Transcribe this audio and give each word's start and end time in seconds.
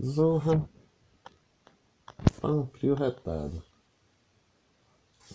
Zorra. 0.00 0.68
Tá 2.40 2.48
um 2.48 2.66
frio 2.66 2.94
retado. 2.94 3.60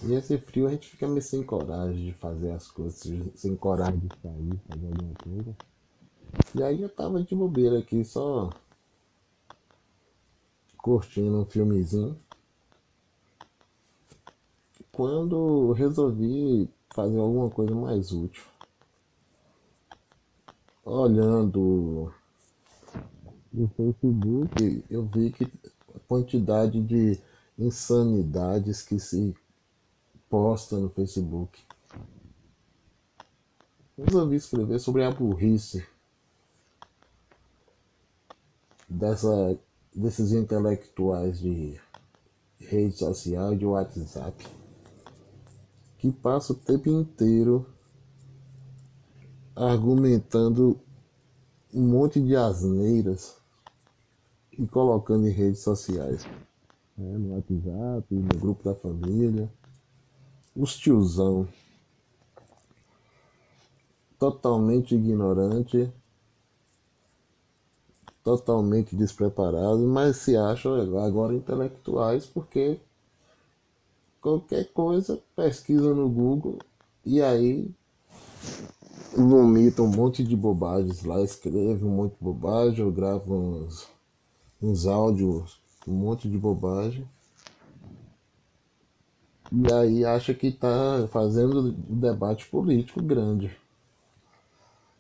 E 0.04 0.14
esse 0.14 0.38
frio 0.38 0.68
a 0.68 0.72
gente 0.72 0.90
fica 0.90 1.08
meio 1.08 1.22
sem 1.22 1.42
coragem 1.44 2.06
de 2.08 2.14
fazer 2.14 2.52
as 2.52 2.70
coisas, 2.70 3.02
sem 3.36 3.56
coragem 3.56 4.00
de 4.00 4.10
sair, 4.22 4.60
fazer 4.68 4.88
alguma 4.88 5.16
coisa. 5.16 5.56
E 6.54 6.62
aí 6.64 6.82
eu 6.82 6.90
tava 6.90 7.24
de 7.24 7.36
bobeira 7.36 7.80
aqui, 7.80 8.04
só 8.06 8.54
curtindo 10.78 11.42
um 11.42 11.46
filmezinho. 11.46 12.20
Quando 14.92 15.72
resolvi 15.72 16.70
fazer 16.92 17.18
alguma 17.18 17.50
coisa 17.50 17.74
mais 17.74 18.12
útil. 18.12 18.44
Olhando 20.84 22.12
no 23.52 23.68
Facebook, 23.70 24.84
eu 24.90 25.06
vi 25.06 25.32
que 25.32 25.52
a 25.96 26.00
quantidade 26.08 26.82
de 26.82 27.20
insanidades 27.58 28.82
que 28.82 29.00
se 29.00 29.36
posta 30.30 30.78
no 30.78 30.90
Facebook. 30.90 31.60
Resolvi 33.98 34.36
escrever 34.38 34.80
sobre 34.80 35.04
a 35.04 35.12
burrice 35.12 35.86
dessa, 38.88 39.60
desses 39.94 40.32
intelectuais 40.32 41.40
de 41.40 41.80
rede 42.60 42.98
social 42.98 43.56
de 43.56 43.66
WhatsApp 43.66 44.46
que 45.98 46.12
passa 46.12 46.54
o 46.54 46.56
tempo 46.56 46.90
inteiro 46.90 47.66
argumentando 49.56 50.80
um 51.74 51.82
monte 51.82 52.22
de 52.22 52.36
asneiras 52.36 53.39
e 54.60 54.68
colocando 54.68 55.26
em 55.26 55.32
redes 55.32 55.62
sociais. 55.62 56.26
Né? 56.98 57.18
No 57.18 57.36
WhatsApp, 57.36 58.14
no 58.14 58.40
grupo 58.40 58.64
da 58.64 58.76
família. 58.76 59.50
Os 60.54 60.78
tiozão. 60.78 61.48
Totalmente 64.20 64.96
ignorante. 64.96 65.90
Totalmente 68.22 68.96
despreparado, 68.96 69.80
mas 69.88 70.18
se 70.18 70.36
acham 70.36 70.76
agora 71.00 71.34
intelectuais 71.34 72.26
porque 72.26 72.78
qualquer 74.22 74.66
coisa 74.74 75.20
pesquisa 75.36 75.96
no 75.96 76.10
Google 76.10 76.60
e 77.06 77.22
aí 77.22 77.72
vomita 79.16 79.82
um 79.82 79.88
monte 79.88 80.24
de 80.24 80.36
bobagens 80.36 81.04
lá, 81.04 81.22
escreve 81.24 81.84
um 81.86 81.90
monte 81.90 82.12
de 82.12 82.24
bobagem, 82.24 82.86
ou 82.86 82.92
grava 82.92 83.34
uns, 83.34 83.88
uns 84.62 84.86
áudios, 84.86 85.62
um 85.88 85.94
monte 85.94 86.30
de 86.30 86.38
bobagem. 86.38 87.08
E 89.52 89.74
aí 89.74 90.06
acha 90.06 90.34
que 90.34 90.48
está 90.48 91.08
fazendo 91.12 91.76
um 91.90 92.00
debate 92.00 92.46
político 92.48 93.02
grande. 93.02 93.56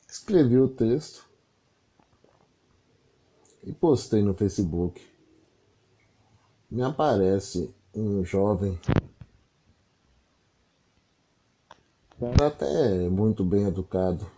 Escrevi 0.07 0.57
o 0.57 0.67
texto 0.67 1.27
e 3.63 3.71
postei 3.71 4.23
no 4.23 4.33
Facebook. 4.33 5.05
Me 6.71 6.81
aparece 6.81 7.73
um 7.93 8.23
jovem 8.23 8.79
até 12.43 13.07
muito 13.07 13.45
bem 13.45 13.65
educado. 13.65 14.29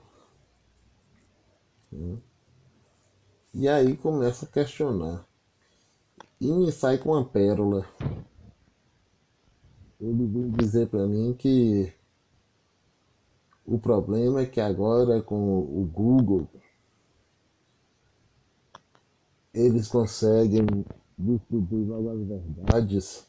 E 3.53 3.67
aí 3.67 3.97
começa 3.97 4.45
a 4.45 4.49
questionar. 4.49 5.25
E 6.39 6.51
me 6.51 6.71
sai 6.71 6.97
com 6.97 7.11
uma 7.11 7.25
pérola. 7.25 7.85
Ele 9.99 10.25
vem 10.25 10.49
dizer 10.51 10.87
para 10.87 11.05
mim 11.05 11.33
que 11.33 11.93
o 13.65 13.77
problema 13.77 14.41
é 14.41 14.45
que 14.45 14.59
agora 14.59 15.21
com 15.21 15.59
o 15.59 15.85
Google 15.85 16.47
eles 19.53 19.87
conseguem 19.87 20.65
descobrir 21.17 21.85
novas 21.85 22.25
verdades 22.25 23.27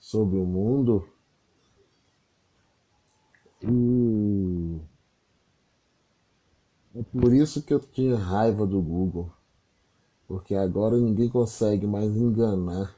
sobre 0.00 0.38
o 0.38 0.46
mundo 0.46 1.06
e 3.62 3.66
é 7.02 7.20
por 7.20 7.32
isso 7.32 7.62
que 7.62 7.74
eu 7.74 7.80
tinha 7.80 8.16
raiva 8.16 8.64
do 8.64 8.80
Google. 8.80 9.30
Porque 10.28 10.54
agora 10.54 10.96
ninguém 10.96 11.28
consegue 11.28 11.86
mais 11.86 12.16
enganar 12.16 12.96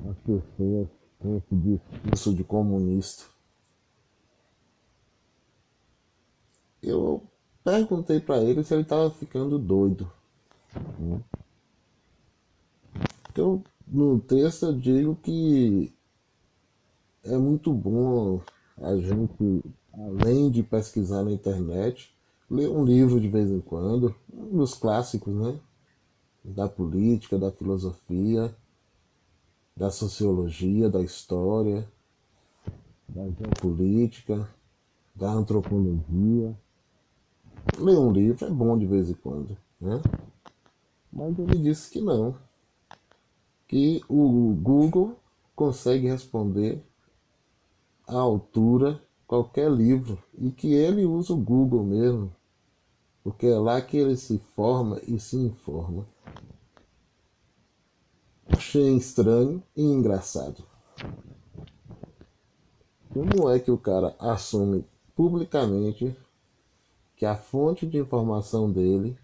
as 0.00 0.16
pessoas 0.18 0.88
com 1.18 1.36
esse 1.36 1.54
discurso 1.54 2.34
de 2.34 2.42
comunista. 2.42 3.24
Eu 6.82 7.22
perguntei 7.62 8.18
para 8.18 8.42
ele 8.42 8.64
se 8.64 8.72
ele 8.74 8.82
estava 8.82 9.10
ficando 9.10 9.58
doido. 9.58 10.10
Então, 13.30 13.62
no 13.86 14.18
texto 14.18 14.66
eu 14.66 14.72
digo 14.78 15.16
que 15.16 15.92
é 17.24 17.36
muito 17.36 17.72
bom 17.72 18.40
a 18.78 18.96
gente, 18.96 19.62
além 19.92 20.50
de 20.50 20.62
pesquisar 20.62 21.22
na 21.24 21.32
internet, 21.32 22.15
ler 22.50 22.68
um 22.68 22.84
livro 22.84 23.20
de 23.20 23.28
vez 23.28 23.50
em 23.50 23.60
quando, 23.60 24.14
um 24.32 24.58
dos 24.58 24.74
clássicos, 24.74 25.34
né? 25.34 25.58
Da 26.44 26.68
política, 26.68 27.38
da 27.38 27.50
filosofia, 27.50 28.54
da 29.76 29.90
sociologia, 29.90 30.88
da 30.88 31.02
história, 31.02 31.86
da 33.08 33.28
geopolítica, 33.28 34.48
da 35.14 35.30
antropologia. 35.30 36.56
Ler 37.78 37.98
um 37.98 38.12
livro 38.12 38.46
é 38.46 38.50
bom 38.50 38.78
de 38.78 38.86
vez 38.86 39.10
em 39.10 39.14
quando, 39.14 39.56
né? 39.80 40.00
Mas 41.12 41.38
ele 41.38 41.58
disse 41.58 41.90
que 41.90 42.00
não. 42.00 42.36
Que 43.66 44.02
o 44.08 44.54
Google 44.54 45.16
consegue 45.54 46.06
responder 46.06 46.80
à 48.06 48.16
altura 48.16 49.02
qualquer 49.26 49.70
livro 49.70 50.22
e 50.38 50.50
que 50.50 50.72
ele 50.72 51.04
usa 51.04 51.32
o 51.32 51.36
Google 51.36 51.82
mesmo, 51.82 52.32
porque 53.22 53.46
é 53.46 53.58
lá 53.58 53.80
que 53.80 53.96
ele 53.96 54.16
se 54.16 54.38
forma 54.54 55.00
e 55.06 55.18
se 55.18 55.36
informa. 55.36 56.06
Achei 58.46 58.96
estranho 58.96 59.62
e 59.76 59.82
engraçado. 59.82 60.62
Como 63.12 63.50
é 63.50 63.58
que 63.58 63.70
o 63.70 63.78
cara 63.78 64.14
assume 64.18 64.84
publicamente 65.14 66.16
que 67.16 67.24
a 67.24 67.34
fonte 67.34 67.86
de 67.86 67.98
informação 67.98 68.70
dele 68.70 69.18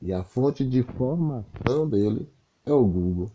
e 0.00 0.12
a 0.12 0.22
fonte 0.22 0.64
de 0.64 0.82
formação 0.82 1.88
dele 1.88 2.30
é 2.64 2.72
o 2.72 2.84
Google? 2.84 3.30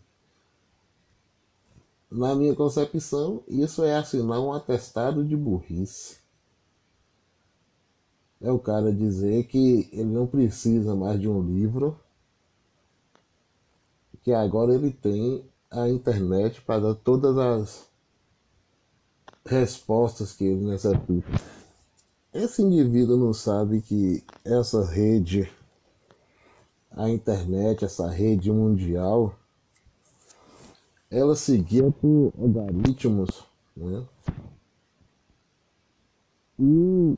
Na 2.14 2.34
minha 2.34 2.54
concepção, 2.54 3.42
isso 3.48 3.82
é 3.82 3.96
assinar 3.96 4.38
um 4.38 4.52
atestado 4.52 5.24
de 5.24 5.34
burrice. 5.34 6.18
É 8.38 8.52
o 8.52 8.58
cara 8.58 8.92
dizer 8.92 9.44
que 9.44 9.88
ele 9.90 10.10
não 10.10 10.26
precisa 10.26 10.94
mais 10.94 11.18
de 11.18 11.26
um 11.26 11.40
livro, 11.40 11.98
que 14.22 14.30
agora 14.30 14.74
ele 14.74 14.90
tem 14.90 15.42
a 15.70 15.88
internet 15.88 16.60
para 16.60 16.80
dar 16.80 16.94
todas 16.96 17.38
as 17.38 17.86
respostas 19.46 20.34
que 20.34 20.44
ele 20.44 20.66
necessita. 20.66 21.30
Esse 22.34 22.60
indivíduo 22.60 23.16
não 23.16 23.32
sabe 23.32 23.80
que 23.80 24.22
essa 24.44 24.84
rede, 24.84 25.50
a 26.90 27.08
internet, 27.08 27.86
essa 27.86 28.10
rede 28.10 28.52
mundial, 28.52 29.34
ela 31.12 31.36
seguia 31.36 31.90
por 31.90 32.32
algoritmos, 32.38 33.44
né? 33.76 34.02
E 36.58 37.14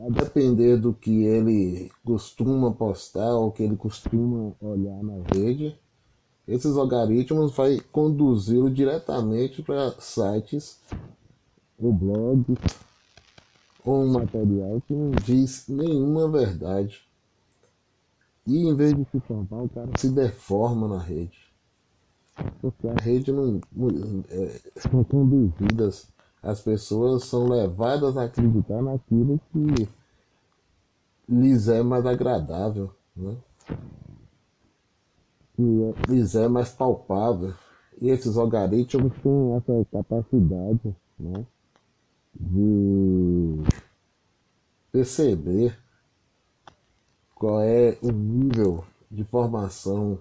a 0.00 0.10
depender 0.10 0.76
do 0.76 0.92
que 0.92 1.24
ele 1.24 1.92
costuma 2.04 2.72
postar 2.72 3.34
ou 3.34 3.52
que 3.52 3.62
ele 3.62 3.76
costuma 3.76 4.52
olhar 4.60 5.00
na 5.00 5.22
rede, 5.32 5.78
esses 6.46 6.76
algoritmos 6.76 7.54
vai 7.54 7.78
conduzi-lo 7.92 8.68
diretamente 8.68 9.62
para 9.62 9.92
sites 10.00 10.80
ou 11.78 11.92
blogs 11.92 12.58
ou 13.84 14.02
um 14.02 14.12
material 14.12 14.82
que 14.88 14.92
não 14.92 15.12
diz 15.12 15.68
nenhuma 15.68 16.28
verdade. 16.28 17.00
E 18.44 18.58
em 18.58 18.74
vez 18.74 18.96
de 18.96 19.04
se 19.04 19.20
formar, 19.20 19.62
o 19.62 19.68
cara 19.68 19.90
se 19.96 20.08
deforma 20.10 20.88
na 20.88 20.98
rede 20.98 21.45
porque 22.60 22.88
a 22.88 22.94
rede 22.94 23.32
não, 23.32 23.60
é, 24.30 24.60
são 24.76 25.04
conduzidas, 25.04 26.08
as 26.42 26.60
pessoas 26.60 27.24
são 27.24 27.48
levadas 27.48 28.16
a 28.16 28.24
acreditar 28.24 28.82
naquilo 28.82 29.40
que 29.52 29.88
lhes 31.28 31.68
é 31.68 31.82
mais 31.82 32.06
agradável. 32.06 32.90
Né? 33.16 33.36
que 35.56 35.94
lhes 36.08 36.34
é 36.34 36.46
mais 36.46 36.70
palpável. 36.70 37.54
E 38.00 38.10
esses 38.10 38.36
algoritmos 38.36 39.12
têm 39.22 39.54
essa 39.54 39.86
capacidade 39.90 40.94
né, 41.18 41.46
de 42.34 43.62
perceber 44.92 45.78
qual 47.34 47.62
é 47.62 47.96
o 48.02 48.12
nível 48.12 48.84
de 49.10 49.24
formação 49.24 50.18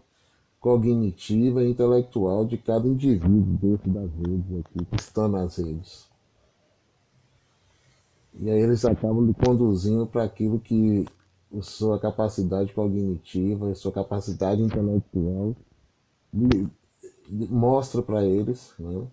cognitiva 0.66 1.64
e 1.64 1.70
intelectual 1.70 2.44
de 2.44 2.58
cada 2.58 2.88
indivíduo 2.88 3.56
dentro 3.62 3.92
das 3.92 4.12
redes 4.14 4.60
aqui, 4.60 4.84
que 4.84 4.96
estão 4.96 5.28
nas 5.28 5.58
redes. 5.58 6.10
E 8.34 8.50
aí 8.50 8.62
eles 8.62 8.84
acabam 8.84 9.28
lhe 9.28 9.34
conduzindo 9.36 10.08
para 10.08 10.24
aquilo 10.24 10.60
que 10.60 11.06
a 11.56 11.62
sua 11.62 12.00
capacidade 12.00 12.74
cognitiva, 12.74 13.70
a 13.70 13.76
sua 13.76 13.92
capacidade 13.92 14.60
intelectual 14.60 15.56
mostra 17.52 18.02
para 18.02 18.26
eles 18.26 18.74
né, 18.80 19.08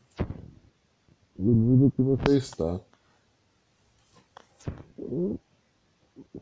o 1.38 1.42
nível 1.42 1.90
que 1.90 2.02
você 2.02 2.38
está. 2.38 2.80
Eu 4.96 5.38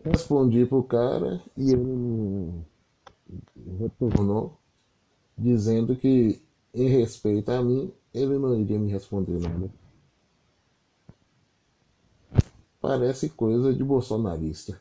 respondi 0.05 0.65
pro 0.67 0.85
cara 0.85 1.43
e 1.57 1.73
ele 1.73 2.65
retornou 3.81 4.60
dizendo 5.41 5.97
que 5.97 6.41
em 6.75 6.89
respeito 6.89 7.51
a 7.51 7.63
mim 7.63 7.91
ele 8.13 8.39
não 8.39 8.61
iria 8.61 8.79
me 8.79 8.91
responder 8.91 9.41
nada. 9.41 9.71
Parece 12.81 13.29
coisa 13.31 13.73
de 13.73 13.83
bolsonarista. 13.83 14.81